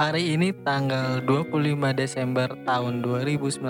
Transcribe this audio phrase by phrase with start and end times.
[0.00, 3.60] hari ini tanggal 25 Desember tahun 2019,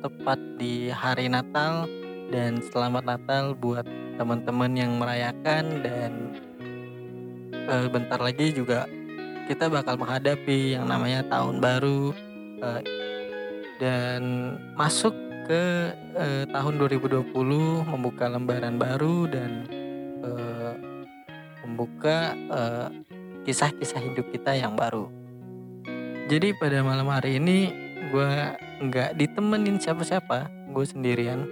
[0.00, 1.84] tepat di hari Natal
[2.32, 3.84] dan selamat Natal buat
[4.16, 6.12] teman-teman yang merayakan dan
[7.52, 8.88] eh, bentar lagi juga
[9.44, 12.16] kita bakal menghadapi yang namanya tahun baru
[12.64, 12.82] eh,
[13.76, 15.12] dan masuk
[15.44, 17.28] ke eh, tahun 2020
[17.92, 19.68] membuka lembaran baru dan
[20.24, 20.72] eh,
[21.60, 22.32] membuka
[23.44, 25.21] kisah-kisah hidup kita yang baru.
[26.32, 27.68] Jadi pada malam hari ini
[28.08, 28.32] gue
[28.88, 31.44] nggak ditemenin siapa-siapa, gue sendirian.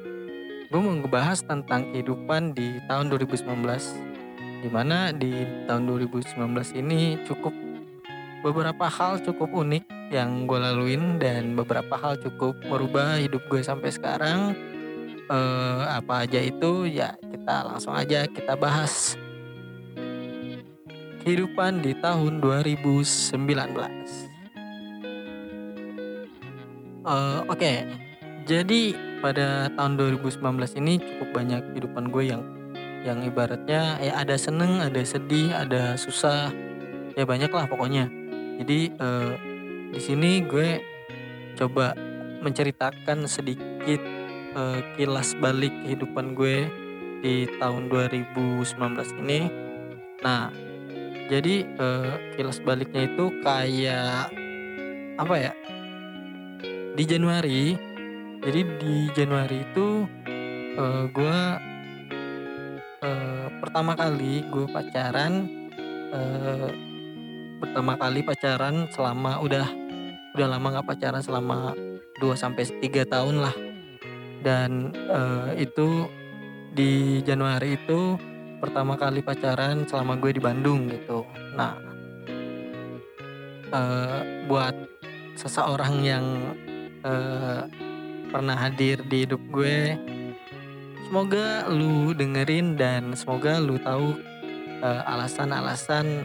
[0.72, 3.44] Gue mau ngebahas tentang kehidupan di tahun 2019,
[4.64, 6.32] di mana di tahun 2019
[6.80, 7.52] ini cukup
[8.40, 9.84] beberapa hal cukup unik
[10.16, 14.56] yang gue laluin dan beberapa hal cukup merubah hidup gue sampai sekarang.
[15.28, 19.20] Eh, apa aja itu ya kita langsung aja kita bahas.
[21.20, 24.29] Kehidupan di tahun 2019
[27.00, 27.72] Eh, oke
[28.44, 28.82] jadi
[29.24, 32.42] pada tahun 2019 ini cukup banyak kehidupan gue yang
[33.00, 36.52] yang ibaratnya ya ada seneng ada sedih ada susah
[37.16, 38.04] ya banyak lah pokoknya
[38.60, 39.32] jadi eh,
[39.96, 40.84] di sini gue
[41.56, 41.96] coba
[42.44, 44.00] menceritakan sedikit
[44.56, 46.68] eh, kilas balik kehidupan gue
[47.20, 48.76] di tahun 2019
[49.24, 49.40] ini.
[50.24, 50.52] Nah,
[51.28, 54.32] jadi eh, kilas baliknya itu kayak
[55.16, 55.52] apa ya?
[57.00, 57.72] Di Januari,
[58.44, 60.04] jadi di Januari itu
[60.76, 61.38] eh, gue
[63.00, 65.48] eh, pertama kali gue pacaran
[66.12, 66.68] eh,
[67.56, 69.64] pertama kali pacaran selama udah
[70.36, 71.72] udah lama nggak pacaran selama
[72.20, 73.56] 2 sampai 3 tahun lah.
[74.44, 76.04] Dan eh, itu
[76.76, 78.20] di Januari itu
[78.60, 81.24] pertama kali pacaran selama gue di Bandung gitu.
[81.56, 81.80] Nah,
[83.72, 84.76] eh, buat
[85.40, 86.28] seseorang yang
[87.04, 87.60] eh,
[88.30, 89.98] pernah hadir di hidup gue,
[91.10, 94.14] semoga lu dengerin dan semoga lu tahu
[94.80, 96.24] eh, alasan-alasan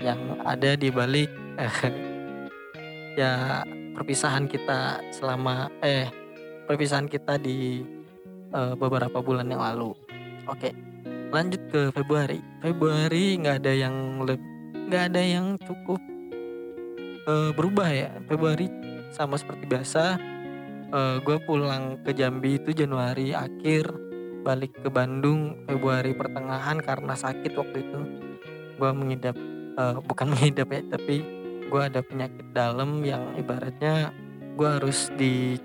[0.00, 1.28] yang ada di balik
[3.20, 3.64] ya
[3.96, 6.08] perpisahan kita selama eh
[6.68, 7.80] perpisahan kita di
[8.52, 9.96] eh, beberapa bulan yang lalu.
[10.46, 10.72] Oke,
[11.32, 12.38] lanjut ke Februari.
[12.60, 13.94] Februari nggak ada yang
[14.86, 16.00] nggak ada yang cukup
[17.24, 18.10] eh, berubah ya.
[18.28, 18.85] Februari
[19.16, 20.04] sama seperti biasa.
[21.26, 23.90] gue pulang ke Jambi itu Januari akhir,
[24.46, 28.00] balik ke Bandung Februari pertengahan karena sakit waktu itu.
[28.78, 29.34] Gue mengidap
[29.74, 31.26] eh, bukan mengidap ya, tapi
[31.66, 34.14] gue ada penyakit dalam yang ibaratnya
[34.54, 35.58] gue harus di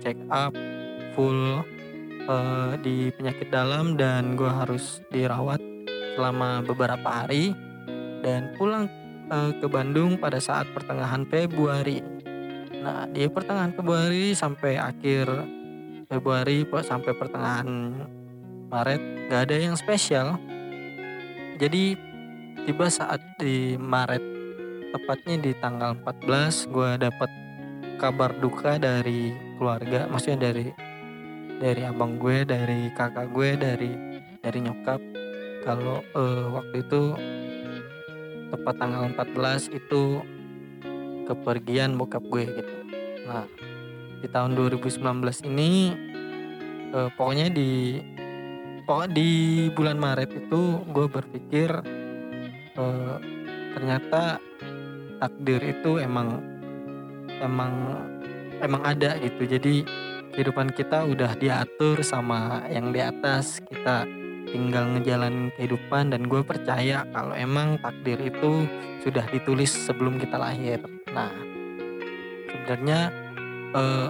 [0.00, 0.56] check up
[1.12, 1.60] full
[2.24, 5.60] eh, di penyakit dalam dan gue harus dirawat
[6.16, 7.52] selama beberapa hari
[8.24, 8.88] dan pulang
[9.28, 12.11] eh, ke Bandung pada saat pertengahan Februari.
[12.82, 15.26] Nah di pertengahan Februari sampai akhir
[16.10, 17.68] Februari sampai pertengahan
[18.68, 20.36] Maret gak ada yang spesial.
[21.56, 21.94] Jadi
[22.66, 24.24] tiba saat di Maret
[24.92, 27.30] tepatnya di tanggal 14 gue dapat
[27.96, 30.68] kabar duka dari keluarga maksudnya dari
[31.62, 33.92] dari abang gue dari kakak gue dari
[34.42, 35.00] dari nyokap
[35.62, 37.02] kalau eh, waktu itu
[38.52, 40.20] tepat tanggal 14 itu
[41.26, 42.74] kepergian bokap gue gitu.
[43.26, 43.46] Nah
[44.22, 45.02] di tahun 2019
[45.50, 45.90] ini
[46.94, 47.98] eh, pokoknya di
[48.86, 49.30] pokok di
[49.74, 51.70] bulan Maret itu gue berpikir
[52.78, 53.16] eh,
[53.74, 54.38] ternyata
[55.18, 56.42] takdir itu emang
[57.42, 57.72] emang
[58.62, 59.42] emang ada gitu.
[59.46, 59.82] Jadi
[60.32, 63.58] kehidupan kita udah diatur sama yang di atas.
[63.62, 64.06] Kita
[64.50, 68.66] tinggal ngejalanin kehidupan dan gue percaya kalau emang takdir itu
[69.02, 70.82] sudah ditulis sebelum kita lahir
[71.12, 71.32] nah
[72.48, 73.12] sebenarnya
[73.76, 74.08] eh,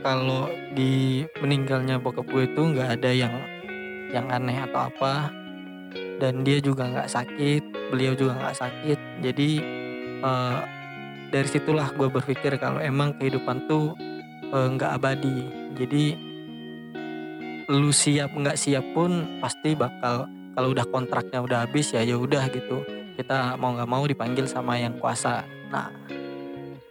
[0.00, 3.34] kalau di meninggalnya bokap gue itu nggak ada yang
[4.10, 5.32] yang aneh atau apa.
[6.20, 8.98] Dan dia juga nggak sakit beliau juga nggak sakit.
[9.24, 9.50] Jadi
[10.20, 10.58] eh,
[11.30, 13.96] dari situlah gue berpikir kalau emang kehidupan tuh
[14.52, 15.38] eh, nggak abadi.
[15.76, 16.04] Jadi
[17.70, 20.26] lu siap nggak siap pun pasti bakal
[20.58, 22.82] kalau udah kontraknya udah habis ya ya udah gitu.
[23.16, 25.88] Kita mau nggak mau dipanggil sama yang kuasa nah.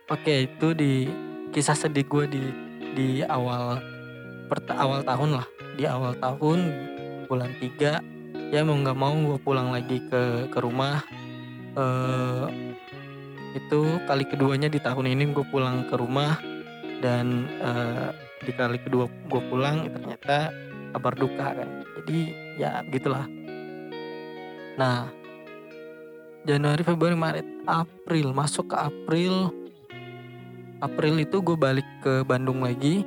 [0.09, 0.93] Oke okay, itu di
[1.53, 2.43] kisah sedih gue di
[2.97, 3.77] di awal
[4.49, 5.47] per, awal tahun lah.
[5.77, 6.59] Di awal tahun
[7.29, 11.05] bulan 3 ya mau nggak mau gue pulang lagi ke ke rumah.
[11.77, 12.49] Uh,
[13.53, 16.41] itu kali keduanya di tahun ini gue pulang ke rumah
[17.01, 18.09] dan uh,
[18.41, 20.49] di kali kedua gue pulang ternyata
[20.97, 21.69] kabar duka kan.
[22.01, 22.19] Jadi
[22.57, 23.29] ya gitulah.
[24.79, 25.18] Nah
[26.49, 28.33] Januari Februari Maret April.
[28.33, 29.53] Masuk ke April.
[30.81, 33.05] April itu gue balik ke Bandung lagi.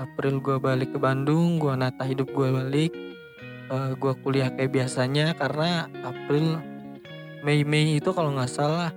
[0.00, 2.96] April gue balik ke Bandung gue nata hidup gue balik.
[3.68, 6.56] Uh, eh, gue kuliah kayak biasanya karena April
[7.44, 8.88] Mei Mei itu kalau nggak salah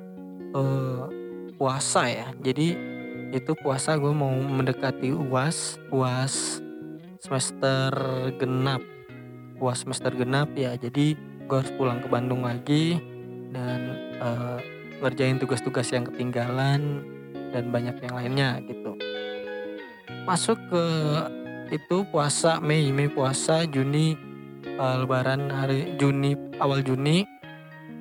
[0.56, 1.12] uh,
[1.60, 2.31] puasa ya.
[2.40, 2.72] Jadi
[3.36, 6.64] itu puasa gue mau mendekati uas uas
[7.19, 7.92] semester
[8.40, 8.80] genap.
[9.60, 10.72] Uas semester genap ya.
[10.80, 13.17] Jadi gue harus pulang ke Bandung lagi
[13.51, 13.79] dan
[14.19, 14.59] uh,
[15.01, 17.05] ngerjain tugas-tugas yang ketinggalan
[17.53, 18.97] dan banyak yang lainnya gitu.
[20.25, 20.85] Masuk ke
[21.71, 24.15] itu puasa Mei Mei puasa Juni
[24.79, 27.23] uh, Lebaran hari Juni awal Juni.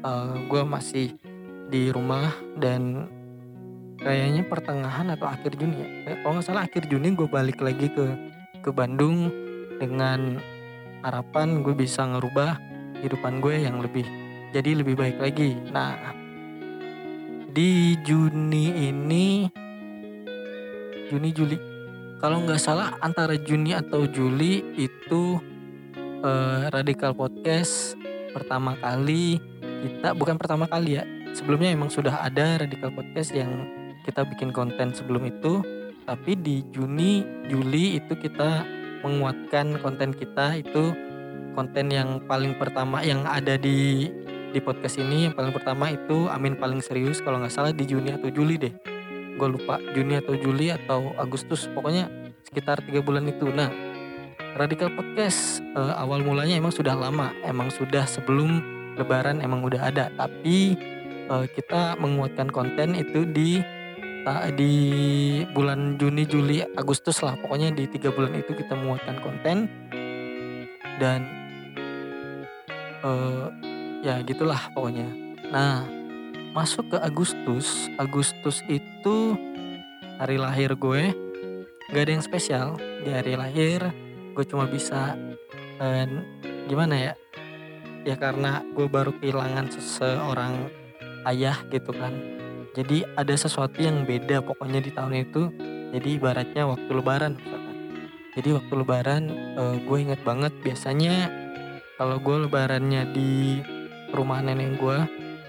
[0.06, 1.18] Uh, gue masih
[1.66, 2.30] di rumah
[2.62, 3.10] dan
[3.98, 5.88] kayaknya pertengahan atau akhir Juni ya.
[6.14, 8.06] Eh, kalau nggak salah akhir Juni gue balik lagi ke
[8.62, 9.30] ke Bandung
[9.82, 10.38] dengan
[11.02, 12.58] harapan gue bisa ngerubah
[12.98, 14.06] kehidupan gue yang lebih
[14.52, 15.56] jadi lebih baik lagi.
[15.70, 16.14] Nah
[17.56, 19.48] di Juni ini
[21.08, 21.56] Juni Juli.
[22.20, 25.38] Kalau nggak salah antara Juni atau Juli itu
[26.20, 27.94] eh, Radikal Podcast
[28.34, 29.40] pertama kali
[29.86, 31.04] kita bukan pertama kali ya.
[31.36, 33.68] Sebelumnya emang sudah ada Radikal Podcast yang
[34.08, 35.60] kita bikin konten sebelum itu.
[36.06, 38.64] Tapi di Juni Juli itu kita
[39.04, 40.58] menguatkan konten kita.
[40.58, 40.96] Itu
[41.52, 44.10] konten yang paling pertama yang ada di
[44.56, 48.16] di podcast ini yang paling pertama itu Amin paling serius kalau nggak salah di Juni
[48.16, 48.72] atau Juli deh.
[49.36, 52.08] Gue lupa Juni atau Juli atau Agustus pokoknya
[52.48, 53.52] sekitar tiga bulan itu.
[53.52, 53.68] Nah
[54.56, 58.64] Radikal Podcast eh, awal mulanya emang sudah lama emang sudah sebelum
[58.96, 60.08] Lebaran emang udah ada.
[60.16, 60.72] Tapi
[61.28, 63.60] eh, kita menguatkan konten itu di
[64.58, 64.74] di
[65.54, 67.36] bulan Juni, Juli, Agustus lah.
[67.38, 69.70] Pokoknya di tiga bulan itu kita menguatkan konten.
[70.98, 71.20] Dan
[73.04, 73.65] uh,
[74.06, 75.10] ya gitulah pokoknya.
[75.50, 75.82] Nah
[76.54, 79.34] masuk ke Agustus, Agustus itu
[80.22, 81.10] hari lahir gue,
[81.90, 83.90] gak ada yang spesial di hari lahir.
[84.32, 85.18] Gue cuma bisa
[85.82, 86.06] uh,
[86.70, 87.12] gimana ya?
[88.06, 90.70] Ya karena gue baru kehilangan seseorang
[91.26, 92.14] ayah gitu kan.
[92.78, 95.50] Jadi ada sesuatu yang beda pokoknya di tahun itu.
[95.90, 97.34] Jadi ibaratnya waktu lebaran
[98.36, 99.22] jadi waktu lebaran
[99.56, 101.32] uh, gue inget banget biasanya
[101.96, 103.64] kalau gue lebarannya di
[104.14, 104.98] rumah nenek gue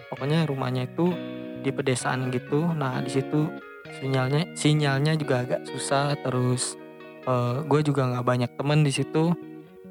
[0.07, 1.13] pokoknya rumahnya itu
[1.61, 2.63] di pedesaan gitu.
[2.73, 3.51] Nah di situ
[3.99, 6.15] sinyalnya sinyalnya juga agak susah.
[6.23, 6.79] Terus
[7.27, 9.35] uh, gue juga nggak banyak temen di situ.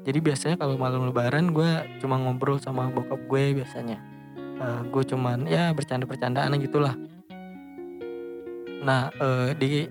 [0.07, 3.99] Jadi biasanya kalau malam lebaran gue cuma ngobrol sama bokap gue biasanya.
[4.57, 6.95] Uh, gue cuman ya bercanda-bercandaan gitulah.
[8.81, 9.85] Nah, uh, di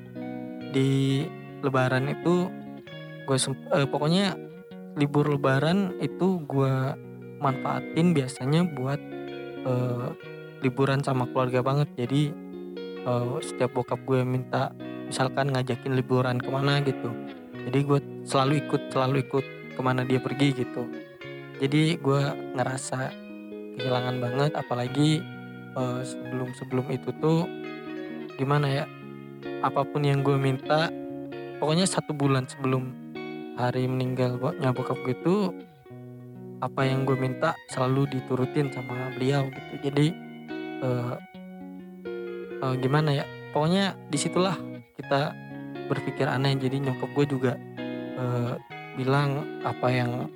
[0.73, 1.23] di
[1.61, 2.49] lebaran itu
[3.29, 4.35] gue uh, pokoknya
[4.97, 6.75] libur lebaran itu gue
[7.39, 9.01] manfaatin biasanya buat
[9.67, 10.13] uh,
[10.65, 11.89] liburan sama keluarga banget.
[11.97, 12.33] Jadi
[13.07, 14.73] uh, setiap bokap gue minta
[15.07, 17.11] misalkan ngajakin liburan ke mana gitu.
[17.67, 20.87] Jadi gue selalu ikut, selalu ikut ke mana dia pergi gitu.
[21.57, 22.23] Jadi gue
[22.57, 23.27] ngerasa
[23.77, 25.21] kehilangan banget apalagi
[25.77, 27.45] uh, sebelum sebelum itu tuh
[28.41, 28.85] gimana ya
[29.65, 30.93] apa pun yang gue minta
[31.61, 32.93] pokoknya satu bulan sebelum
[33.57, 35.37] hari meninggal bokap gue itu
[36.61, 39.91] apa yang gue minta selalu diturutin sama beliau gitu.
[39.91, 40.07] Jadi
[40.81, 41.15] uh,
[42.65, 43.25] uh, gimana ya?
[43.53, 44.57] Pokoknya di situlah
[44.97, 45.33] kita
[45.89, 46.57] berpikir aneh.
[46.57, 47.53] Jadi nyokap gue juga
[48.17, 48.57] uh,
[48.97, 50.29] bilang apa yang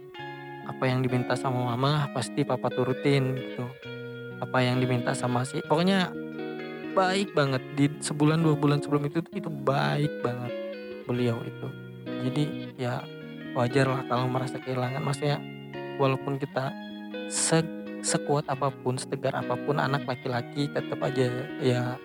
[0.69, 3.65] apa yang diminta sama mama pasti papa turutin gitu.
[4.41, 6.13] Apa yang diminta sama si pokoknya
[6.93, 7.63] baik banget.
[7.77, 10.53] Di sebulan dua bulan sebelum itu itu baik banget
[11.09, 11.69] beliau itu.
[12.29, 12.45] Jadi
[12.77, 13.01] ya
[13.57, 15.03] wajar lah kalau merasa kehilangan.
[15.03, 15.60] Maksudnya
[16.01, 16.73] walaupun kita
[17.29, 17.61] se
[18.01, 21.29] sekuat apa pun setegar apa pun anak laki-laki tetap aja
[21.61, 22.01] ya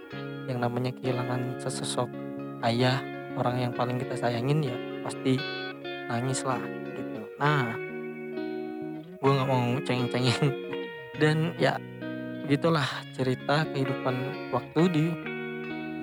[0.52, 2.12] yang namanya kehilangan sesosok
[2.68, 3.00] ayah
[3.40, 4.75] orang yang paling kita sayangin ya
[5.08, 5.40] pasti
[6.12, 7.24] nangis lah gitu.
[7.40, 7.75] Nah
[9.20, 10.54] gue nggak mau cengeng-cengeng.
[11.22, 11.80] Dan ya
[12.46, 12.86] gitulah
[13.16, 14.16] cerita kehidupan
[14.52, 15.06] waktu di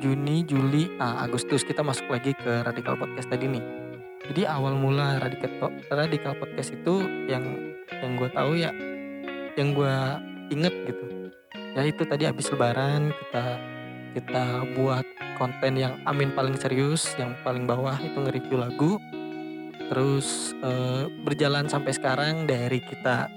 [0.02, 1.62] Juni, Juli, nah Agustus.
[1.62, 3.64] Kita masuk lagi ke Radikal Podcast tadi nih.
[4.26, 7.71] Jadi awal mula Radikal Podcast itu yang
[8.02, 8.70] yang gue tahu ya,
[9.54, 9.94] yang gue
[10.50, 11.04] inget gitu.
[11.72, 13.44] ya itu tadi habis lebaran kita
[14.12, 14.44] kita
[14.76, 15.06] buat
[15.40, 19.00] konten yang Amin paling serius, yang paling bawah itu nge-review lagu.
[19.88, 23.28] Terus eh, berjalan sampai sekarang dari kita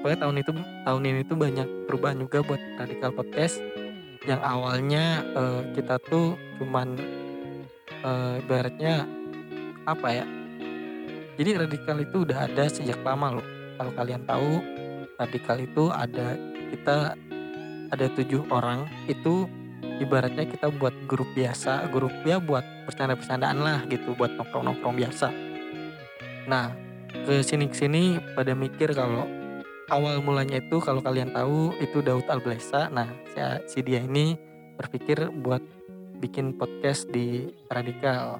[0.00, 0.52] pokoknya tahun itu
[0.86, 3.60] tahun ini tuh banyak perubahan juga buat Radikal Podcast
[4.24, 6.96] yang awalnya eh, kita tuh cuman
[8.00, 9.04] eh, ibaratnya
[9.84, 10.26] apa ya
[11.40, 13.46] jadi radikal itu udah ada sejak lama loh
[13.80, 14.60] kalau kalian tahu
[15.16, 16.36] radikal itu ada
[16.68, 17.16] kita
[17.88, 19.48] ada tujuh orang itu
[20.04, 25.32] ibaratnya kita buat grup biasa grup ya buat bercanda-bercandaan lah gitu buat nongkrong-nongkrong biasa.
[26.44, 26.76] Nah
[27.24, 29.24] ke sini sini pada mikir kalau
[29.88, 33.10] awal mulanya itu kalau kalian tahu itu Daud Alblesa nah
[33.66, 34.38] si dia ini
[34.78, 35.64] berpikir buat
[36.22, 38.38] bikin podcast di radikal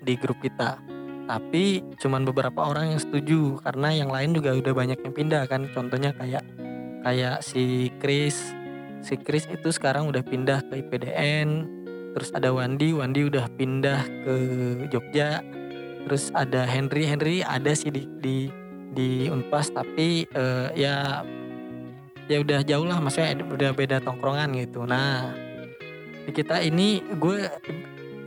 [0.00, 0.80] di grup kita
[1.28, 5.68] tapi cuman beberapa orang yang setuju karena yang lain juga udah banyak yang pindah kan.
[5.76, 6.40] Contohnya kayak
[7.04, 8.56] kayak si Chris.
[9.04, 11.78] Si Chris itu sekarang udah pindah ke IPDN
[12.16, 14.34] terus ada Wandi Wandi udah pindah ke
[14.88, 15.44] Jogja.
[16.08, 18.48] Terus ada Henry Henry ada sih di di
[18.96, 21.20] di Unpas tapi uh, ya
[22.24, 23.04] ya udah jauh lah.
[23.04, 24.88] Maksudnya udah beda tongkrongan gitu.
[24.88, 25.36] Nah
[26.24, 27.52] di kita ini gue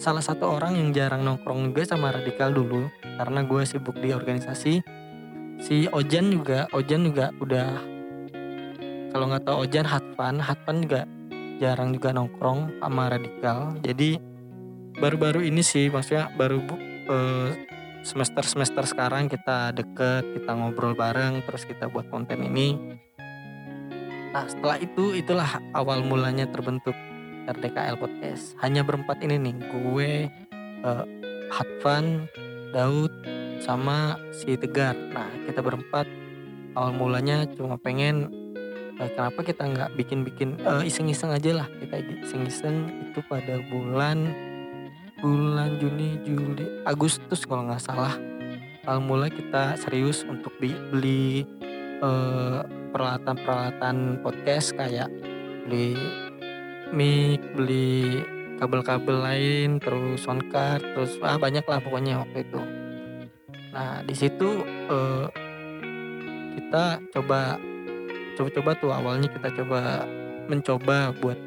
[0.01, 2.89] salah satu orang yang jarang nongkrong juga sama radikal dulu
[3.21, 4.81] karena gue sibuk di organisasi.
[5.61, 7.69] Si Ojan juga Ojan juga udah
[9.13, 11.05] kalau nggak tahu Ojan Hatfan Hatfan juga
[11.61, 13.77] jarang juga nongkrong sama radikal.
[13.85, 14.17] Jadi
[14.97, 16.65] baru-baru ini sih maksudnya baru
[17.05, 17.53] uh,
[18.01, 22.97] semester semester sekarang kita deket kita ngobrol bareng terus kita buat konten ini.
[24.33, 26.97] Nah setelah itu itulah awal mulanya terbentuk
[27.49, 28.53] RDKL Podcast.
[28.61, 30.11] Hanya berempat ini nih, gue,
[30.85, 31.05] uh,
[31.49, 32.27] Hatfan,
[32.75, 33.11] Daud,
[33.61, 34.97] sama si Tegar.
[35.13, 36.05] Nah, kita berempat
[36.75, 38.31] awal mulanya cuma pengen
[38.99, 44.31] uh, kenapa kita nggak bikin-bikin uh, iseng-iseng aja lah kita iseng-iseng itu pada bulan
[45.19, 48.15] bulan Juni Juli Agustus kalau nggak salah
[48.87, 51.45] awal mulai kita serius untuk beli, beli
[52.91, 55.05] peralatan-peralatan podcast kayak
[55.69, 55.93] beli
[56.93, 58.21] mic, beli
[58.61, 62.61] kabel-kabel lain, terus soundcard, terus ah banyak lah pokoknya waktu itu.
[63.73, 65.25] Nah di situ uh,
[66.59, 67.57] kita coba
[68.35, 70.05] coba-coba tuh awalnya kita coba
[70.47, 71.39] mencoba buat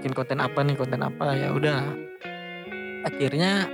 [0.00, 1.80] bikin konten apa nih konten apa ya udah
[3.04, 3.68] akhirnya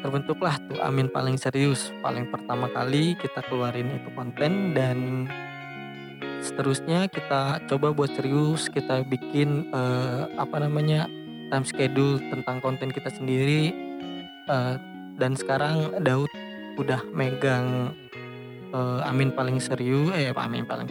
[0.00, 5.28] terbentuklah tuh Amin paling serius paling pertama kali kita keluarin itu konten dan
[6.40, 11.06] seterusnya kita coba buat serius kita bikin uh, apa namanya
[11.52, 13.72] time schedule tentang konten kita sendiri.
[14.50, 14.74] Uh,
[15.20, 16.32] dan sekarang Daud
[16.80, 17.92] udah megang
[18.72, 20.88] uh, Amin paling serius eh Amin paling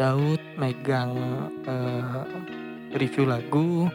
[0.00, 1.12] Daud megang
[1.68, 2.24] uh,
[2.96, 3.86] review lagu.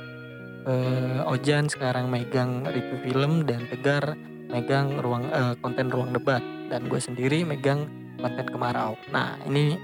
[0.65, 4.17] Uh, Ojan sekarang megang review film dan Tegar
[4.49, 6.41] megang ruang uh, konten ruang debat.
[6.69, 7.89] Dan gue sendiri megang
[8.21, 8.97] konten kemarau.
[9.09, 9.77] Nah ini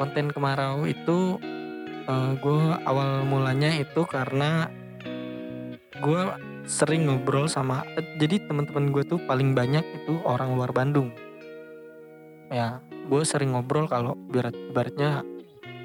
[0.00, 1.36] konten kemarau itu
[2.08, 4.72] uh, eh, gue awal mulanya itu karena
[6.00, 6.22] gue
[6.64, 11.12] sering ngobrol sama uh, jadi teman-teman gue tuh paling banyak itu orang luar Bandung.
[12.48, 12.80] Ya
[13.12, 15.20] gue sering ngobrol kalau berat beratnya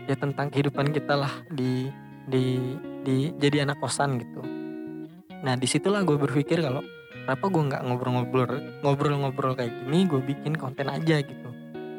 [0.07, 1.91] ya tentang kehidupan kita lah di
[2.31, 2.55] di
[3.03, 4.41] di jadi anak kosan gitu.
[5.43, 6.79] Nah di situlah gue berpikir kalau
[7.11, 11.49] kenapa gue nggak ngobrol-ngobrol ngobrol-ngobrol kayak gini gue bikin konten aja gitu.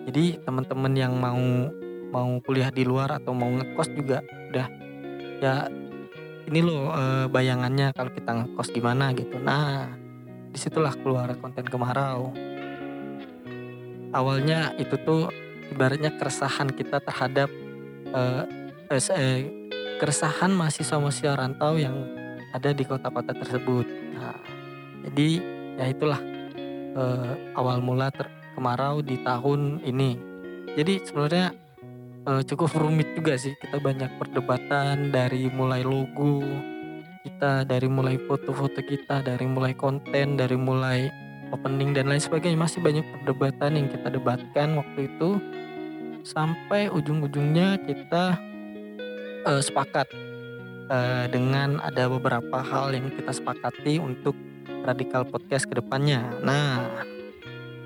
[0.09, 1.67] Jadi teman-teman yang mau
[2.17, 4.69] mau kuliah di luar atau mau ngekos juga udah.
[5.45, 5.69] Ya
[6.49, 9.37] ini loh e, bayangannya kalau kita ngekos gimana gitu.
[9.37, 9.93] Nah
[10.49, 12.33] di situlah keluar konten kemarau.
[14.17, 15.29] Awalnya itu tuh
[15.69, 17.53] ibaratnya keresahan kita terhadap
[18.09, 18.23] e,
[20.01, 21.97] keresahan mahasiswa-mahasiswa rantau yang
[22.57, 23.85] ada di kota-kota tersebut.
[24.17, 24.41] Nah
[25.05, 25.29] jadi
[25.77, 26.21] ya itulah
[26.97, 27.05] e,
[27.53, 28.09] awal mula
[28.57, 30.17] kemarau di tahun ini.
[30.77, 31.66] Jadi sebenarnya
[32.27, 33.55] uh, cukup rumit juga sih.
[33.57, 36.43] Kita banyak perdebatan dari mulai logo
[37.27, 41.11] kita dari mulai foto-foto kita dari mulai konten dari mulai
[41.51, 42.59] opening dan lain sebagainya.
[42.59, 45.39] Masih banyak perdebatan yang kita debatkan waktu itu.
[46.27, 48.35] Sampai ujung-ujungnya kita
[49.47, 50.11] uh, sepakat
[50.91, 54.35] uh, dengan ada beberapa hal yang kita sepakati untuk
[54.83, 56.27] radikal podcast ke depannya.
[56.43, 56.83] Nah,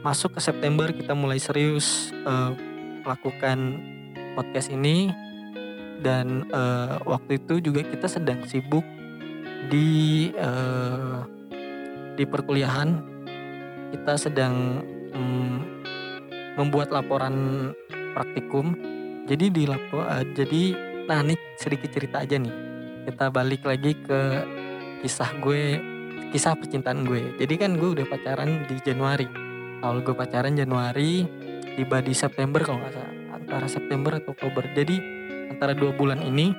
[0.01, 2.57] masuk ke September kita mulai serius uh,
[3.05, 3.77] melakukan
[4.35, 5.11] podcast ini.
[6.01, 8.85] Dan uh, waktu itu juga kita sedang sibuk
[9.69, 11.23] di uh,
[12.17, 12.89] di perkuliahan.
[13.93, 14.81] Kita sedang
[15.13, 15.61] um,
[16.57, 17.69] membuat laporan
[18.17, 18.73] praktikum.
[19.29, 22.55] Jadi di lapo uh, jadi nah nih sedikit cerita aja nih.
[23.05, 24.21] Kita balik lagi ke
[25.05, 25.81] kisah gue
[26.33, 27.37] kisah percintaan gue.
[27.37, 29.29] Jadi kan gue udah pacaran di Januari.
[29.85, 31.29] Awal gue pacaran Januari
[31.77, 33.10] tiba di September kalau nggak salah
[33.51, 34.63] antara September atau Oktober.
[34.71, 35.03] Jadi
[35.51, 36.55] antara dua bulan ini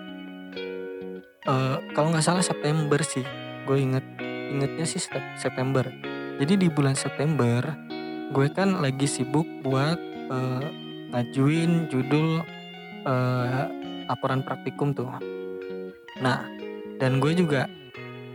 [1.48, 3.24] uh, kalau nggak salah September sih
[3.64, 4.04] gue inget
[4.52, 5.00] ingetnya sih
[5.40, 5.88] September.
[6.36, 7.64] Jadi di bulan September
[8.36, 9.96] gue kan lagi sibuk buat
[10.28, 10.68] uh,
[11.16, 12.44] ngajuin judul
[13.08, 13.72] uh,
[14.12, 15.08] laporan praktikum tuh.
[16.20, 16.44] Nah
[17.00, 17.72] dan gue juga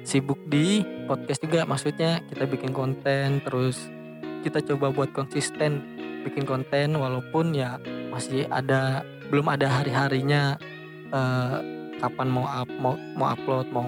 [0.00, 3.84] sibuk di podcast juga maksudnya kita bikin konten terus
[4.40, 5.84] kita coba buat konsisten
[6.24, 7.76] bikin konten walaupun ya
[8.16, 10.56] masih ada belum ada hari harinya
[11.12, 11.60] uh,
[12.00, 13.84] kapan mau up, mau mau upload mau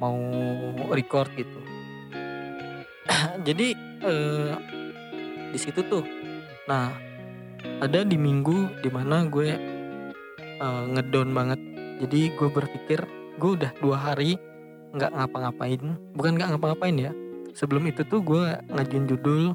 [0.00, 0.16] mau
[0.96, 1.60] record gitu.
[3.46, 4.56] Jadi uh,
[5.52, 6.04] di situ tuh.
[6.72, 6.88] Nah
[7.84, 9.52] ada di minggu di mana gue
[10.64, 11.60] uh, ngedown banget.
[12.00, 13.04] Jadi gue berpikir
[13.36, 14.40] gue udah dua hari
[14.96, 16.00] nggak ngapa-ngapain.
[16.16, 17.12] Bukan nggak ngapa-ngapain ya.
[17.52, 19.52] Sebelum itu tuh gue ngajuin judul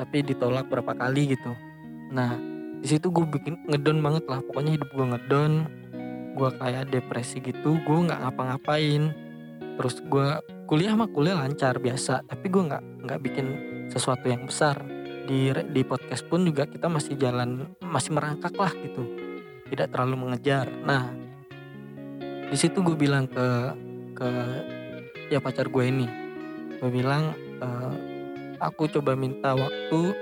[0.00, 1.52] tapi ditolak berapa kali gitu.
[2.16, 2.49] Nah
[2.80, 4.40] di situ gue bikin ngedon banget lah.
[4.40, 5.52] Pokoknya hidup gue ngedon
[6.30, 9.12] gue kayak depresi gitu gue nggak ngapa-ngapain.
[9.76, 10.28] Terus gue
[10.64, 13.46] kuliah mah kuliah lancar biasa tapi gue nggak nggak bikin
[13.92, 14.80] sesuatu yang besar.
[15.28, 19.04] Di di podcast pun juga kita masih jalan masih merangkak lah gitu.
[19.68, 20.66] Tidak terlalu mengejar.
[20.82, 21.12] Nah
[22.50, 23.48] di situ gue bilang ke
[24.16, 24.28] ke
[25.28, 26.08] ya pacar gue ini.
[26.80, 27.68] Gue bilang e,
[28.56, 30.16] aku coba minta waktu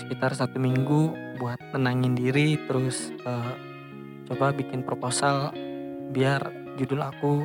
[0.00, 3.54] sekitar satu minggu buat tenangin diri terus uh,
[4.28, 5.52] coba bikin proposal
[6.12, 6.40] biar
[6.76, 7.44] judul aku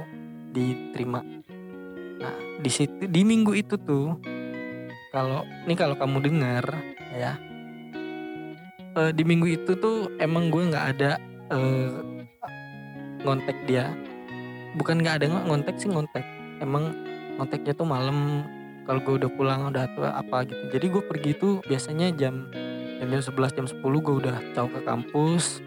[0.52, 1.24] diterima.
[2.18, 4.18] Nah di situ di minggu itu tuh
[5.12, 6.66] kalau ini kalau kamu dengar
[7.16, 7.40] ya
[8.98, 11.12] uh, di minggu itu tuh emang gue nggak ada
[11.54, 12.02] uh,
[13.24, 13.94] ngontek dia.
[14.78, 16.26] Bukan nggak ada ngontek sih ngontek.
[16.62, 16.94] Emang
[17.38, 18.46] ngonteknya tuh malam
[18.88, 20.64] kalau gue udah pulang udah apa gitu.
[20.72, 22.48] Jadi gue pergi tuh biasanya jam
[22.98, 25.62] jam jam 11 jam 10 gue udah jauh ke kampus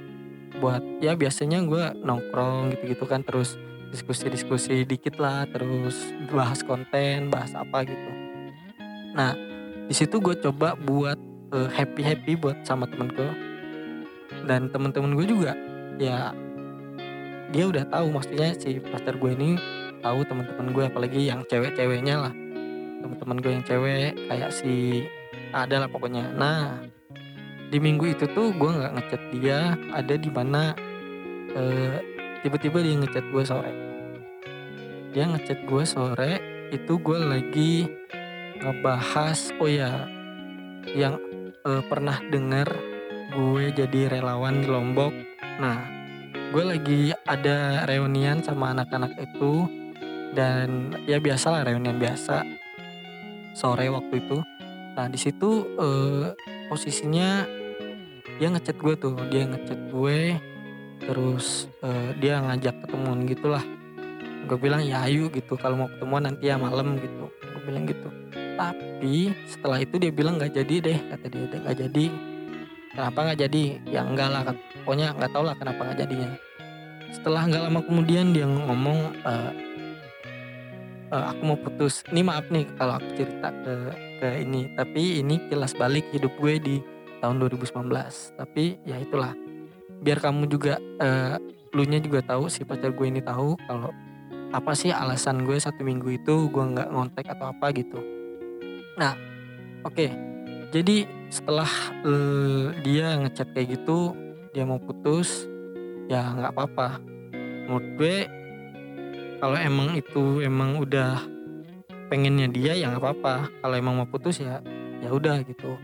[0.58, 3.54] buat ya biasanya gue nongkrong gitu-gitu kan terus
[3.90, 8.10] diskusi-diskusi dikit lah terus bahas konten bahas apa gitu.
[9.14, 9.34] Nah
[9.86, 11.18] di situ gue coba buat
[11.54, 13.30] uh, eh, happy happy buat sama temen gue
[14.46, 15.52] dan temen-temen gue juga
[15.98, 16.30] ya
[17.50, 19.58] dia udah tahu maksudnya si pacar gue ini
[20.00, 22.34] tahu teman-teman gue apalagi yang cewek-ceweknya lah.
[23.00, 25.04] Teman-teman gue yang cewek kayak si
[25.50, 26.30] ada lah pokoknya.
[26.30, 26.78] Nah
[27.70, 30.74] di minggu itu tuh gue nggak ngechat dia ada di mana
[31.54, 31.96] uh,
[32.42, 33.72] tiba-tiba dia ngechat gue sore.
[35.14, 36.33] Dia ngechat gue sore
[36.74, 37.87] itu gue lagi
[38.59, 40.11] ngebahas oh ya
[40.98, 41.14] yang
[41.62, 42.66] uh, pernah dengar
[43.30, 45.14] gue jadi relawan di Lombok.
[45.62, 45.78] Nah
[46.50, 49.70] gue lagi ada reunian sama anak-anak itu
[50.35, 52.42] dan ya biasa lah reunian biasa
[53.54, 54.42] sore waktu itu.
[54.98, 56.35] Nah di situ uh,
[56.66, 57.60] posisinya
[58.40, 60.40] dia ngechat gue tuh dia ngechat gue
[61.05, 63.61] terus uh, dia ngajak ketemuan gitulah.
[64.48, 67.29] Gue bilang ya ayo gitu kalau mau ketemuan nanti ya malam gitu.
[67.29, 68.09] Gue bilang gitu.
[68.57, 72.07] Tapi setelah itu dia bilang nggak jadi deh kata dia nggak jadi.
[72.96, 73.62] Kenapa nggak jadi?
[73.92, 74.42] Ya enggak lah
[74.83, 76.31] pokoknya nggak tau lah kenapa nggak jadinya.
[77.12, 79.53] Setelah nggak lama kemudian dia ngomong uh,
[81.12, 82.00] uh, aku mau putus.
[82.09, 83.74] Ini maaf nih kalau aku cerita ke
[84.24, 86.76] ke ini tapi ini kilas balik hidup gue di
[87.20, 87.92] tahun 2019
[88.40, 89.37] tapi ya itulah.
[90.00, 91.37] Biar kamu juga uh,
[91.70, 93.94] lu nya juga tahu si pacar gue ini tahu kalau
[94.50, 98.00] apa sih alasan gue satu minggu itu gue nggak ngontek atau apa gitu.
[98.98, 99.14] Nah
[99.87, 99.94] oke.
[99.94, 100.11] Okay.
[100.70, 101.70] jadi setelah
[102.06, 104.14] uh, dia ngechat kayak gitu
[104.50, 105.46] dia mau putus
[106.11, 106.98] ya nggak apa-apa.
[107.70, 108.16] Menurut gue
[109.38, 111.22] kalau emang itu emang udah
[112.11, 113.46] pengennya dia ya nggak apa-apa.
[113.62, 114.59] Kalau emang mau putus ya
[114.98, 115.78] ya udah gitu.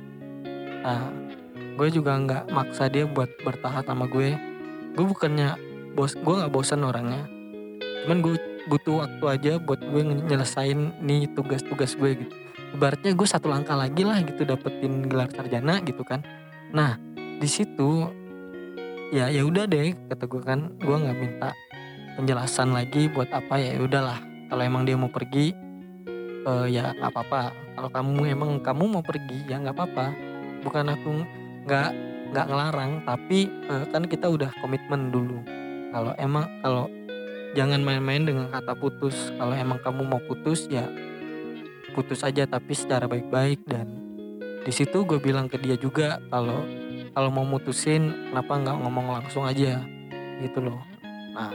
[0.82, 1.25] Nah
[1.76, 4.34] gue juga nggak maksa dia buat bertahan sama gue.
[4.96, 5.54] Gue bukannya
[5.92, 7.28] bos gue nggak bosan orangnya.
[8.04, 8.34] Cuman gue
[8.66, 12.34] butuh waktu aja buat gue nyelesain nih tugas-tugas gue gitu.
[12.74, 16.24] Ibaratnya gue satu langkah lagi lah gitu dapetin gelar sarjana gitu kan.
[16.72, 16.98] Nah
[17.36, 18.08] di situ
[19.14, 21.54] ya ya udah deh kata gue kan gue nggak minta
[22.18, 25.52] penjelasan lagi buat apa ya udahlah kalau emang dia mau pergi
[26.48, 27.42] uh, ya nggak apa-apa.
[27.76, 30.06] Kalau kamu emang kamu mau pergi ya nggak apa-apa.
[30.64, 31.12] Bukan aku
[31.66, 31.90] nggak
[32.30, 35.42] nggak ngelarang tapi uh, kan kita udah komitmen dulu.
[35.90, 36.86] Kalau emang kalau
[37.58, 39.34] jangan main-main dengan kata putus.
[39.34, 40.86] Kalau emang kamu mau putus ya
[41.96, 43.64] putus aja tapi secara baik-baik.
[43.66, 43.86] Dan
[44.62, 46.62] di situ gue bilang ke dia juga kalau
[47.16, 49.80] kalau mau mutusin kenapa nggak ngomong langsung aja?
[50.38, 50.78] Gitu loh.
[51.32, 51.52] Nah,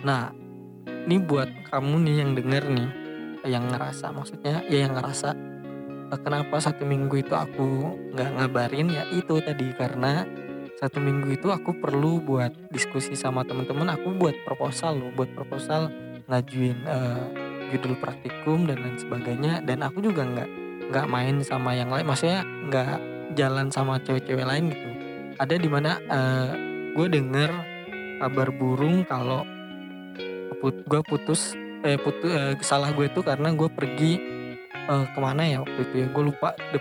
[0.00, 0.22] nah
[1.04, 2.88] ini buat kamu nih yang denger nih,
[3.44, 5.36] yang ngerasa maksudnya ya yang ngerasa
[6.20, 8.88] kenapa satu minggu itu aku nggak ngabarin?
[8.92, 10.26] Ya itu tadi karena
[10.78, 15.88] satu minggu itu aku perlu buat diskusi sama teman-teman aku buat proposal loh buat proposal
[16.26, 17.24] ngajuin eh,
[17.72, 19.64] judul praktikum dan lain sebagainya.
[19.64, 20.50] Dan aku juga nggak
[20.92, 22.96] nggak main sama yang lain maksudnya nggak
[23.34, 24.88] jalan sama cewek-cewek lain gitu.
[25.40, 26.50] Ada di mana eh,
[26.94, 27.50] gue denger
[28.22, 29.42] kabar burung kalau
[30.64, 31.52] gue putus
[31.84, 34.33] eh putus eh, salah gue itu karena gue pergi
[34.90, 36.06] eh, ke mana ya waktu itu ya?
[36.10, 36.78] Gue lupa di,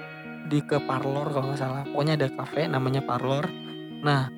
[0.50, 1.84] di ke parlor kalau nggak salah.
[1.88, 3.48] Pokoknya ada kafe namanya parlor.
[4.04, 4.32] Nah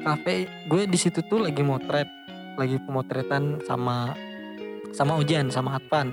[0.00, 2.08] kafe gue di situ tuh lagi motret
[2.56, 4.16] lagi pemotretan sama
[4.96, 6.08] sama Ojan sama Atpan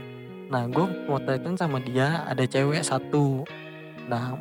[0.47, 3.43] nah gue pemotretan sama dia ada cewek satu.
[4.07, 4.39] Nah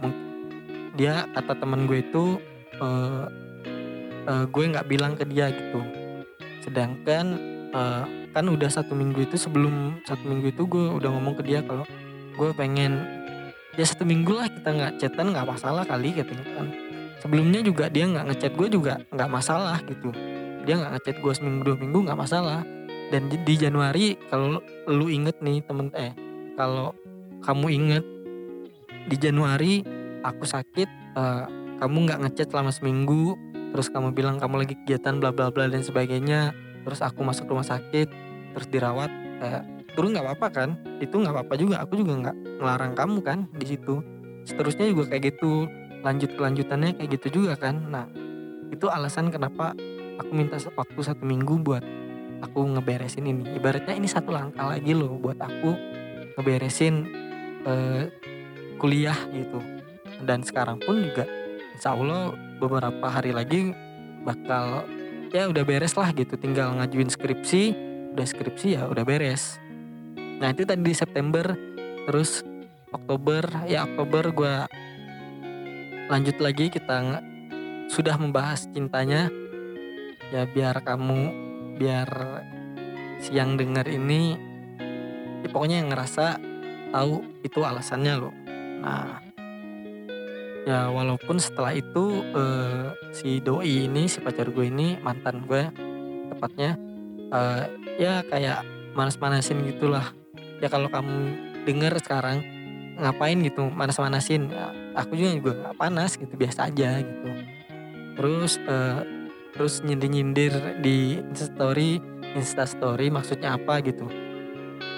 [0.95, 2.39] dia kata teman gue itu
[2.79, 3.25] eh,
[4.31, 5.83] eh, gue nggak bilang ke dia gitu.
[6.63, 7.27] Sedangkan
[7.75, 11.67] eh, kan udah satu minggu itu sebelum satu minggu itu gue udah ngomong ke dia
[11.67, 11.83] kalau
[12.37, 12.93] gue pengen
[13.77, 16.67] ya satu minggu lah kita nggak chatan nggak masalah kali katanya kan.
[17.21, 20.13] Sebelumnya juga dia nggak ngechat gue juga nggak masalah gitu.
[20.69, 22.61] Dia nggak ngechat gue seminggu dua minggu nggak masalah.
[23.07, 24.59] Dan di, Januari kalau
[24.91, 26.11] lu inget nih temen eh
[26.59, 26.91] kalau
[27.47, 28.05] kamu inget
[29.07, 29.87] di Januari
[30.27, 31.45] aku sakit eh,
[31.79, 33.39] kamu nggak ngechat selama seminggu
[33.71, 36.51] terus kamu bilang kamu lagi kegiatan bla bla bla dan sebagainya
[36.83, 38.11] terus aku masuk rumah sakit
[38.57, 39.63] terus dirawat eh,
[39.97, 40.69] turun nggak apa-apa kan?
[41.01, 44.05] Itu nggak apa-apa juga aku juga nggak ngelarang kamu kan di situ.
[44.45, 45.67] Seterusnya juga kayak gitu
[46.05, 47.81] lanjut kelanjutannya kayak gitu juga kan.
[47.89, 48.07] Nah
[48.71, 49.73] itu alasan kenapa
[50.21, 51.83] aku minta waktu satu minggu buat
[52.45, 53.57] aku ngeberesin ini.
[53.57, 55.73] Ibaratnya ini satu langkah lagi loh buat aku
[56.37, 56.95] ngeberesin
[57.65, 58.13] eh,
[58.77, 59.59] kuliah gitu.
[60.23, 61.25] Dan sekarang pun juga
[61.75, 63.73] insya Allah beberapa hari lagi
[64.25, 64.85] bakal
[65.33, 66.37] ya udah beres lah gitu.
[66.37, 67.63] Tinggal ngajuin skripsi
[68.17, 69.61] udah skripsi ya udah beres
[70.37, 71.57] nah itu tadi di September
[72.07, 72.45] terus
[72.93, 74.57] Oktober ya Oktober gua
[76.07, 77.03] lanjut lagi kita
[77.91, 79.31] sudah membahas cintanya.
[80.35, 81.47] Ya biar kamu
[81.79, 82.11] biar
[83.23, 84.35] siang denger ini
[85.43, 86.39] ya pokoknya yang ngerasa
[86.91, 88.35] tahu itu alasannya loh.
[88.83, 89.23] Nah
[90.67, 95.71] ya walaupun setelah itu eh, si doi ini si pacar gue ini mantan gue
[96.35, 96.75] tepatnya
[97.31, 97.65] eh,
[98.03, 98.67] ya kayak
[98.99, 100.11] manas-manasin gitulah
[100.61, 101.37] ya kalau kamu
[101.69, 102.41] denger sekarang
[102.97, 104.49] ngapain gitu manas-manasin?
[104.97, 107.29] Aku juga juga nggak panas gitu biasa aja gitu.
[108.17, 109.01] Terus eh,
[109.53, 112.01] terus nyindir-nyindir di instastory
[112.37, 114.09] instastory maksudnya apa gitu.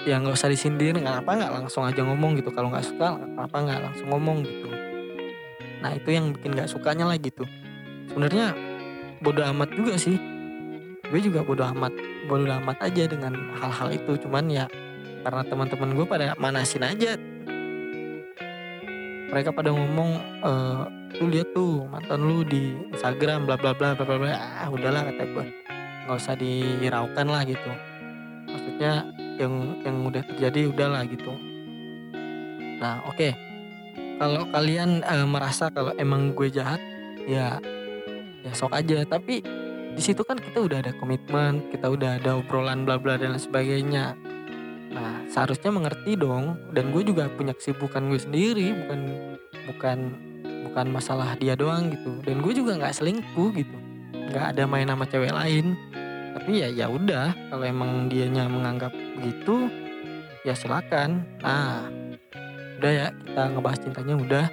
[0.07, 2.51] Ya nggak usah disindir nggak apa nggak langsung aja ngomong gitu.
[2.55, 4.69] Kalau nggak suka apa nggak langsung ngomong gitu.
[5.79, 7.43] Nah itu yang bikin nggak sukanya lah gitu.
[8.07, 8.55] Sebenarnya
[9.19, 10.15] bodoh amat juga sih.
[11.09, 11.91] Gue juga bodoh amat
[12.31, 14.15] bodoh amat aja dengan hal-hal itu.
[14.23, 14.65] Cuman ya
[15.23, 17.15] karena teman-teman gue pada manasin aja.
[19.29, 20.09] Mereka pada ngomong
[20.41, 20.81] eh
[21.17, 25.23] lu lihat tuh mantan lu di Instagram bla bla bla bla bla ah udahlah kata
[25.25, 25.45] gue
[26.05, 27.71] nggak usah diraukan lah gitu.
[28.49, 29.53] Maksudnya yang
[29.85, 31.33] yang udah terjadi udahlah gitu.
[32.81, 33.29] Nah oke.
[34.19, 36.81] Kalau kalian eh, merasa kalau emang gue jahat
[37.25, 37.57] ya
[38.43, 39.05] ya sok aja.
[39.05, 39.41] Tapi
[39.99, 43.41] di situ kan kita udah ada komitmen kita udah ada obrolan bla bla dan lain
[43.41, 44.15] sebagainya
[44.99, 46.59] nah seharusnya mengerti dong.
[46.75, 48.99] Dan gue juga punya kesibukan gue sendiri bukan
[49.71, 49.97] bukan
[50.69, 52.19] bukan masalah dia doang gitu.
[52.21, 53.77] Dan gue juga nggak selingkuh gitu.
[54.11, 55.73] Nggak ada main sama cewek lain.
[56.35, 59.71] Tapi ya ya udah kalau emang dianya menganggap begitu
[60.43, 61.25] ya silakan.
[61.41, 61.87] Nah
[62.79, 64.45] udah ya kita ngebahas cintanya udah.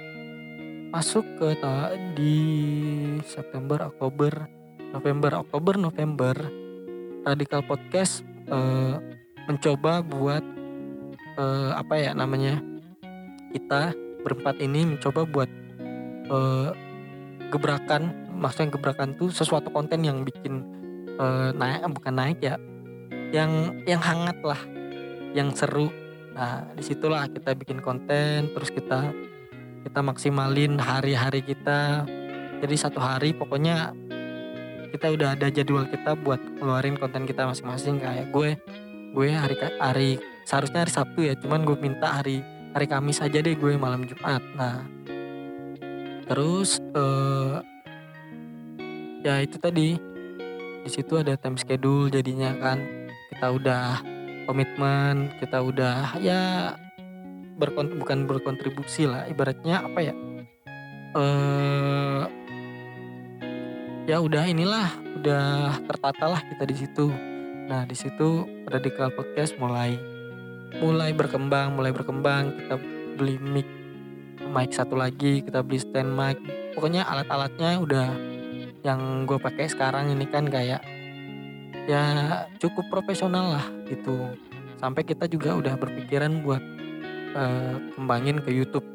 [0.87, 1.59] Masuk ke
[2.15, 2.35] di
[3.27, 4.47] September Oktober
[4.95, 6.35] November Oktober November.
[7.27, 8.95] Radikal Podcast eh,
[9.47, 10.43] mencoba buat
[11.39, 12.59] eh, apa ya namanya
[13.55, 15.49] kita berempat ini mencoba buat
[16.27, 16.69] eh,
[17.47, 20.61] gebrakan maksudnya gebrakan tuh sesuatu konten yang bikin
[21.15, 22.59] eh, naik bukan naik ya
[23.31, 24.59] yang yang hangat lah
[25.35, 25.91] yang seru.
[26.31, 29.11] Nah di situlah kita bikin konten terus kita
[29.83, 32.07] kita maksimalin hari-hari kita.
[32.57, 33.93] Jadi satu hari pokoknya
[34.89, 37.99] kita udah ada jadwal kita buat ngeluarin konten kita masing-masing.
[38.01, 38.49] Kayak gue
[39.13, 40.09] gue hari hari
[40.43, 44.43] seharusnya hari Sabtu ya cuman gue minta hari hari Kamis aja deh gue malam Jumat.
[44.55, 44.83] Nah
[46.27, 47.55] terus eh
[49.23, 49.95] ya itu tadi
[50.83, 52.83] di situ ada time schedule jadinya kan
[53.31, 53.99] kita udah
[54.47, 56.75] komitmen kita udah ya
[57.59, 60.13] berkon bukan berkontribusi lah ibaratnya apa ya
[61.17, 62.23] eh
[64.07, 64.87] ya udah inilah
[65.19, 67.11] udah tertata lah kita di situ
[67.67, 69.99] nah di situ radikal podcast mulai
[70.79, 72.55] mulai berkembang mulai berkembang.
[72.55, 72.75] Kita
[73.19, 73.67] beli mic
[74.47, 76.39] mic satu lagi kita beli stand mic.
[76.75, 78.09] Pokoknya alat-alatnya udah
[78.85, 80.79] yang gue pakai sekarang ini kan kayak
[81.87, 82.03] ya
[82.61, 84.31] cukup profesional lah gitu.
[84.77, 86.63] Sampai kita juga udah berpikiran buat
[87.33, 88.85] uh, kembangin ke YouTube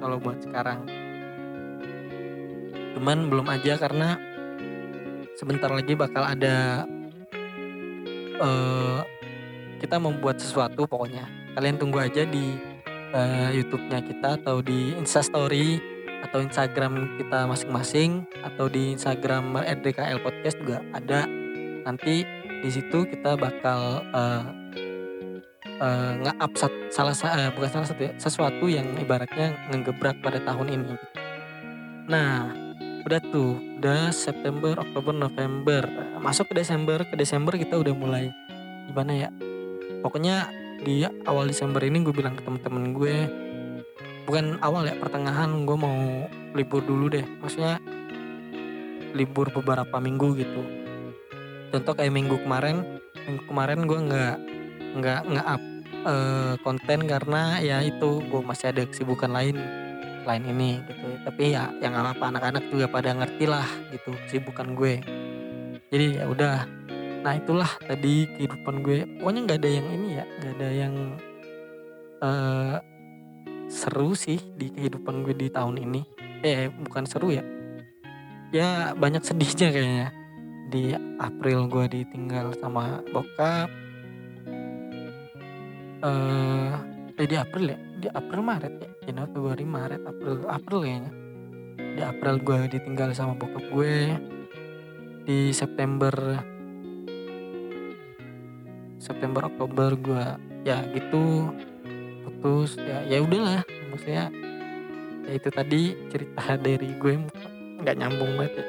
[0.00, 0.88] kalau buat sekarang.
[2.96, 4.16] Cuman belum aja karena
[5.36, 6.88] sebentar lagi bakal ada
[8.40, 9.00] uh,
[9.80, 11.24] kita membuat sesuatu pokoknya
[11.56, 12.56] kalian tunggu aja di
[13.12, 15.80] uh, YouTube-nya kita atau di Instastory
[16.20, 21.24] atau Instagram kita masing-masing atau di Instagram RDKL Podcast juga ada
[21.88, 22.28] nanti
[22.60, 24.44] di situ kita bakal uh,
[25.80, 26.52] uh, nge-up
[26.92, 30.94] salah uh, bukan salah satu ya, sesuatu yang ibaratnya ngegebrak pada tahun ini.
[32.06, 32.52] Nah,
[33.06, 35.82] udah tuh, udah September, Oktober, November,
[36.20, 38.28] masuk ke Desember, ke Desember kita udah mulai
[38.90, 39.28] gimana ya?
[40.00, 40.48] Pokoknya
[40.80, 43.16] di awal Desember ini gue bilang ke temen-temen gue
[44.24, 47.24] bukan awal ya pertengahan gue mau libur dulu deh.
[47.40, 47.80] Maksudnya
[49.16, 50.62] libur beberapa minggu gitu.
[51.70, 54.36] Contoh kayak minggu kemarin minggu kemarin gue nggak
[54.98, 55.62] nggak nggak up
[56.04, 59.56] uh, konten karena ya itu gue masih ada kesibukan lain
[60.24, 61.06] lain ini gitu.
[61.24, 64.94] Tapi ya yang apa anak-anak juga pada ngerti lah gitu kesibukan gue.
[65.90, 66.56] Jadi ya udah.
[67.20, 68.98] Nah itulah tadi kehidupan gue.
[69.20, 70.94] Pokoknya nggak ada yang ini ya nggak ada yang
[72.24, 72.76] uh,
[73.70, 76.00] seru sih di kehidupan gue di tahun ini.
[76.44, 77.44] Eh bukan seru ya.
[78.50, 80.08] Ya banyak sedihnya kayaknya.
[80.70, 83.68] Di April gue ditinggal sama bokap.
[86.00, 87.78] Eh uh, di April ya?
[88.00, 91.12] Di April Maret ya Januari Februari Maret April April kayaknya.
[91.80, 93.96] Di April gue ditinggal sama bokap gue.
[95.24, 96.12] Di September
[99.00, 100.24] September Oktober gue
[100.68, 101.48] ya gitu
[102.28, 103.64] putus ya ya udahlah.
[103.88, 104.28] Maksudnya
[105.24, 107.12] ya itu tadi cerita dari gue
[107.80, 108.66] nggak nyambung banget ya.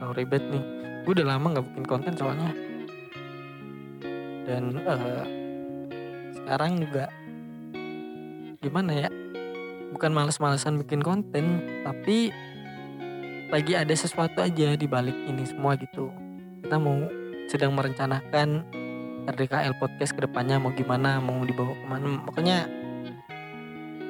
[0.00, 0.64] Sorry banget nih.
[1.04, 2.52] Gue udah lama nggak bikin konten soalnya.
[4.48, 5.24] Dan uh,
[6.32, 7.12] sekarang juga
[8.58, 9.08] gimana ya
[9.92, 12.32] bukan males-malesan bikin konten tapi
[13.48, 16.12] lagi ada sesuatu aja di balik ini semua gitu.
[16.60, 17.00] Kita mau
[17.48, 18.68] sedang merencanakan
[19.28, 22.10] RDKL podcast ke depannya mau gimana mau dibawa ke mana.
[22.28, 22.58] Pokoknya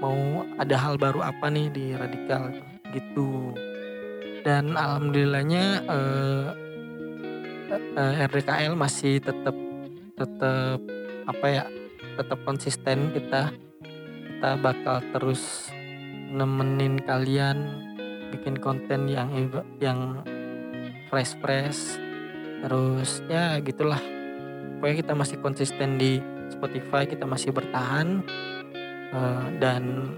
[0.03, 2.51] mau ada hal baru apa nih di radikal
[2.91, 3.55] gitu.
[4.43, 6.47] Dan alhamdulillahnya eh,
[7.95, 9.55] eh, RDKL masih tetap
[10.19, 10.83] tetap
[11.31, 11.65] apa ya
[12.19, 13.55] tetap konsisten kita
[14.39, 15.67] kita bakal terus
[16.31, 17.59] nemenin kalian
[18.31, 19.35] bikin konten yang
[19.83, 20.23] yang
[21.11, 21.99] fresh fresh
[22.63, 23.99] terus ya gitulah.
[24.79, 26.23] Pokoknya kita masih konsisten di
[26.55, 28.23] Spotify kita masih bertahan
[29.11, 30.15] uh, dan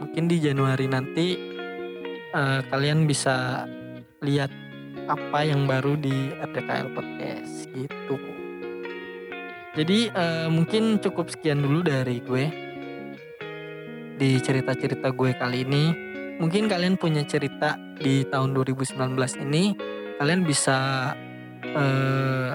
[0.00, 1.36] mungkin di Januari nanti
[2.32, 3.68] uh, kalian bisa
[4.24, 4.48] lihat
[5.04, 8.16] apa yang baru di RDKL Podcast gitu.
[9.76, 12.69] Jadi uh, mungkin cukup sekian dulu dari gue
[14.20, 15.84] di cerita-cerita gue kali ini
[16.36, 19.16] mungkin kalian punya cerita di tahun 2019
[19.48, 19.72] ini
[20.20, 20.76] kalian bisa
[21.72, 22.52] uh,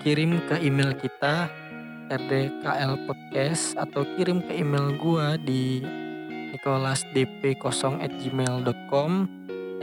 [0.00, 1.52] kirim ke email kita
[2.08, 5.84] rdkl podcast atau kirim ke email gua di
[6.56, 7.52] nicholasdp0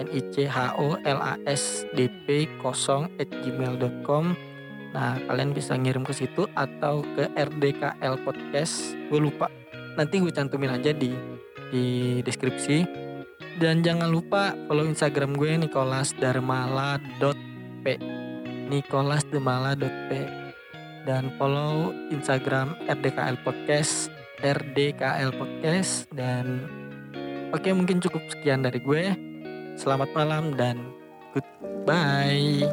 [0.01, 4.25] n i c h o l a s d p 0 gmail.com
[4.91, 8.91] Nah, kalian bisa ngirim ke situ atau ke RDKL Podcast.
[9.07, 9.60] Gue lupa.
[9.95, 11.13] Nanti gue cantumin aja di
[11.71, 12.85] di deskripsi.
[13.59, 17.85] Dan jangan lupa follow Instagram gue nicholasdarmala.p
[18.71, 20.09] nicholasdemala.p
[21.03, 24.07] dan follow Instagram RDKL Podcast
[24.41, 26.09] RDKL Podcast.
[26.09, 26.65] Dan
[27.53, 29.13] oke mungkin cukup sekian dari gue.
[29.77, 30.81] Selamat malam dan
[31.31, 32.65] goodbye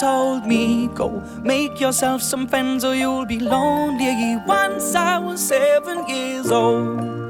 [0.00, 4.36] told me, Go make yourself some friends or you'll be lonely.
[4.46, 7.20] Once I was seven years old.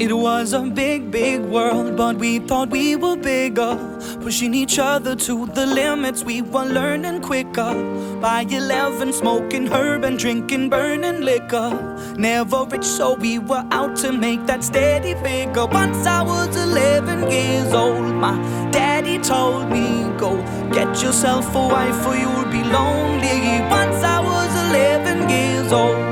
[0.00, 3.91] It was a big, big world, but we thought we were bigger.
[4.22, 7.74] Pushing each other to the limits, we were learning quicker.
[8.20, 11.70] By 11, smoking herb and drinking burning liquor.
[12.16, 15.66] Never rich, so we were out to make that steady figure.
[15.66, 18.36] Once I was 11 years old, my
[18.70, 20.36] daddy told me, Go
[20.72, 23.60] get yourself a wife or you'll be lonely.
[23.68, 26.11] Once I was 11 years old.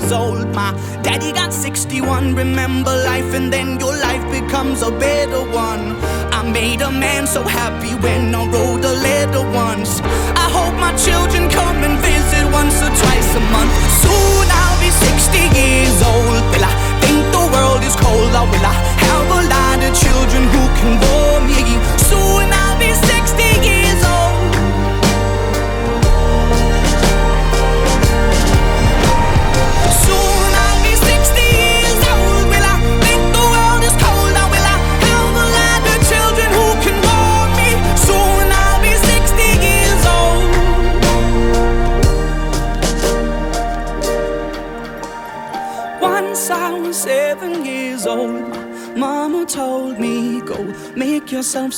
[0.05, 0.55] years old.
[0.55, 2.35] My daddy got 61.
[2.35, 5.97] Remember life, and then your life becomes a better one.
[6.33, 9.34] I made a man so happy when I wrote a letter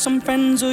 [0.06, 0.72] some friends or